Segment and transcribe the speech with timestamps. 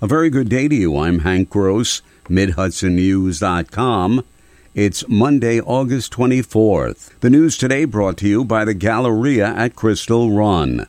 [0.00, 0.96] A very good day to you.
[0.96, 4.24] I'm Hank Gross, MidHudsonNews.com.
[4.72, 7.18] It's Monday, August 24th.
[7.18, 10.86] The news today brought to you by the Galleria at Crystal Run.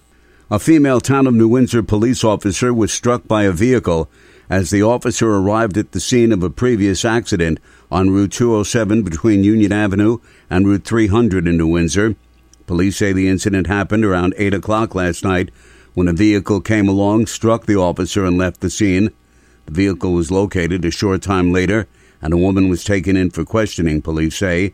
[0.52, 4.12] A female town of New Windsor police officer was struck by a vehicle
[4.48, 9.44] as the officer arrived at the scene of a previous accident on Route 207 between
[9.44, 10.20] Union Avenue
[10.52, 12.16] and Route 300 in New Windsor.
[12.68, 15.50] Police say the incident happened around 8 o'clock last night
[15.94, 19.12] when a vehicle came along, struck the officer, and left the scene.
[19.66, 21.88] The vehicle was located a short time later,
[22.22, 24.74] and a woman was taken in for questioning, police say.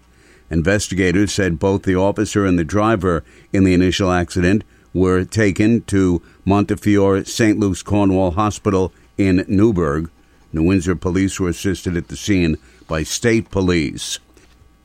[0.50, 6.22] Investigators said both the officer and the driver in the initial accident were taken to
[6.46, 7.59] Montefiore St.
[7.59, 10.09] Luke's Cornwall Hospital in Newburgh.
[10.54, 14.20] New Windsor police were assisted at the scene by state police.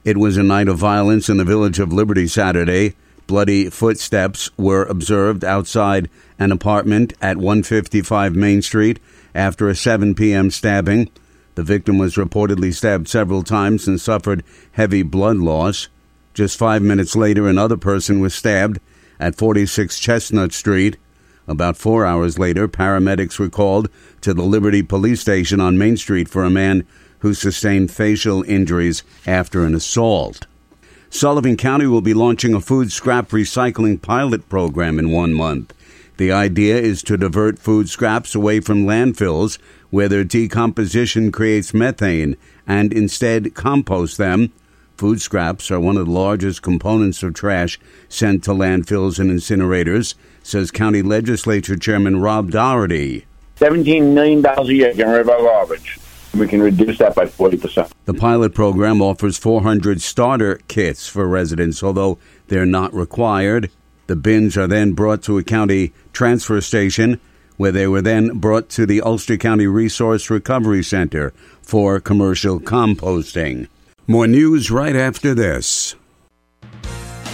[0.04, 2.96] It was a night of violence in the village of Liberty Saturday.
[3.30, 8.98] Bloody footsteps were observed outside an apartment at 155 Main Street
[9.36, 10.50] after a 7 p.m.
[10.50, 11.08] stabbing.
[11.54, 15.86] The victim was reportedly stabbed several times and suffered heavy blood loss.
[16.34, 18.80] Just five minutes later, another person was stabbed
[19.20, 20.96] at 46 Chestnut Street.
[21.46, 23.88] About four hours later, paramedics were called
[24.22, 26.84] to the Liberty Police Station on Main Street for a man
[27.20, 30.48] who sustained facial injuries after an assault.
[31.12, 35.74] Sullivan County will be launching a food scrap recycling pilot program in one month.
[36.18, 39.58] The idea is to divert food scraps away from landfills
[39.90, 44.52] where their decomposition creates methane and instead compost them.
[44.96, 50.14] Food scraps are one of the largest components of trash sent to landfills and incinerators,
[50.44, 53.26] says County Legislature Chairman Rob Doherty.
[53.56, 55.98] $17 million a year getting rid of our garbage
[56.34, 57.90] we can reduce that by 40%.
[58.04, 63.70] The pilot program offers 400 starter kits for residents, although they're not required.
[64.06, 67.20] The bins are then brought to a county transfer station
[67.56, 73.68] where they were then brought to the Ulster County Resource Recovery Center for commercial composting.
[74.06, 75.94] More news right after this.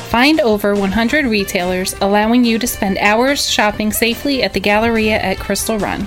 [0.08, 5.38] Find over 100 retailers allowing you to spend hours shopping safely at the Galleria at
[5.38, 6.06] Crystal Run.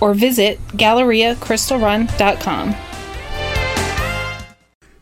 [0.00, 2.76] or visit GalleriaCrystalRun.com.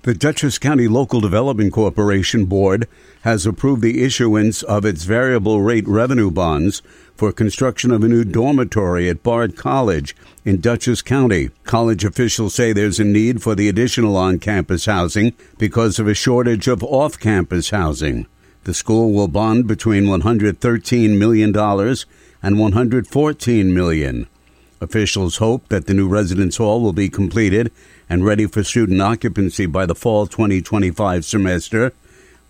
[0.03, 2.89] The Dutchess County Local Development Corporation Board
[3.23, 6.81] has approved the issuance of its variable rate revenue bonds
[7.15, 10.17] for construction of a new dormitory at Bard College
[10.47, 11.51] in Dutchess County.
[11.65, 16.15] College officials say there's a need for the additional on campus housing because of a
[16.15, 18.27] shortage of off campus housing.
[18.65, 24.27] The school will bond between $113 million and $114 million.
[24.81, 27.73] Officials hope that the new residence hall will be completed
[28.09, 31.93] and ready for student occupancy by the fall 2025 semester.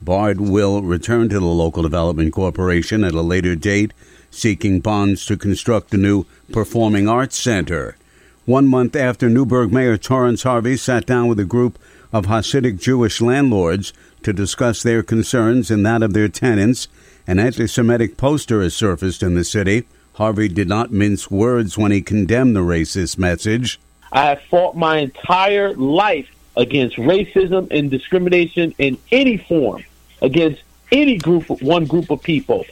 [0.03, 3.93] Bard will return to the local development corporation at a later date,
[4.31, 7.97] seeking bonds to construct the new Performing Arts Center.
[8.45, 11.79] One month after Newburgh Mayor Torrance Harvey sat down with a group
[12.13, 16.89] of Hasidic Jewish landlords to discuss their concerns and that of their tenants,
[17.27, 19.87] an anti Semitic poster has surfaced in the city.
[20.19, 23.79] Harvey did not mince words when he condemned the racist message.
[24.11, 29.85] I have fought my entire life against racism and discrimination in any form,
[30.21, 32.65] against any group, one group of people.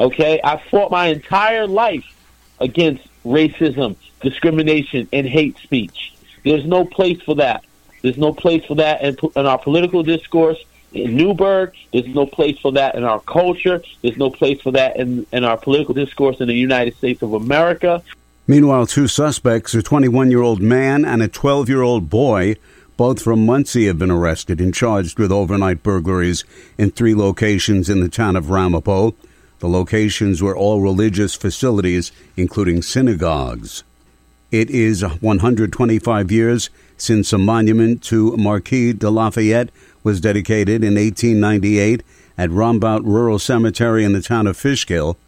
[0.00, 2.04] Okay, I fought my entire life
[2.58, 6.14] against racism, discrimination, and hate speech.
[6.42, 7.62] There's no place for that.
[8.02, 10.58] There's no place for that in, in our political discourse
[10.92, 11.72] in Newburgh.
[11.92, 13.82] There's no place for that in our culture.
[14.02, 17.34] There's no place for that in, in our political discourse in the United States of
[17.34, 18.02] America.
[18.46, 22.56] Meanwhile, two suspects, a 21 year old man and a 12 year old boy,
[22.96, 26.44] both from Monsey, have been arrested and charged with overnight burglaries
[26.78, 29.14] in three locations in the town of Ramapo.
[29.60, 33.82] The locations were all religious facilities, including synagogues.
[34.50, 39.68] It is 125 years since a monument to Marquis de Lafayette
[40.02, 42.02] was dedicated in 1898
[42.38, 45.18] at Rombout Rural Cemetery in the town of Fishkill.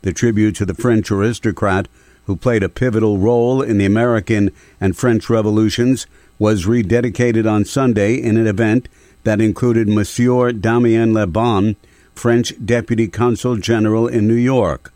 [0.00, 1.88] The tribute to the French aristocrat
[2.24, 4.50] who played a pivotal role in the American
[4.80, 6.06] and French revolutions
[6.38, 8.88] was rededicated on Sunday in an event
[9.24, 11.76] that included Monsieur Damien Le Bon,
[12.14, 14.93] French Deputy Consul General in New York.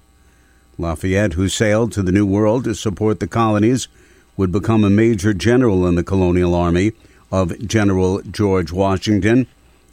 [0.78, 3.88] Lafayette, who sailed to the New World to support the colonies,
[4.36, 6.92] would become a major general in the colonial army
[7.32, 9.48] of General George Washington.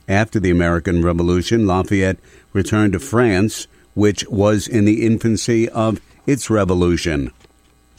[0.07, 2.19] After the American Revolution, Lafayette
[2.53, 3.65] returned to France,
[3.95, 7.31] which was in the infancy of its revolution.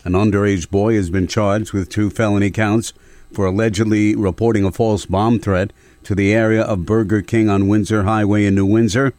[0.04, 2.92] An underage boy has been charged with two felony counts
[3.32, 5.72] for allegedly reporting a false bomb threat
[6.04, 9.12] to the area of Burger King on Windsor Highway in New Windsor.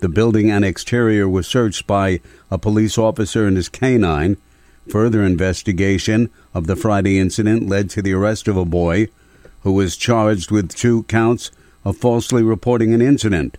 [0.00, 4.36] The building and exterior was searched by a police officer and his canine.
[4.88, 9.08] Further investigation of the Friday incident led to the arrest of a boy
[9.62, 11.52] who was charged with two counts
[11.84, 13.56] of falsely reporting an incident.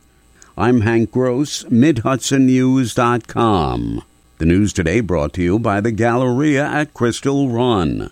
[0.58, 4.04] I'm Hank Gross, MidHudsonNews.com.
[4.38, 8.12] The news today brought to you by the Galleria at Crystal Run.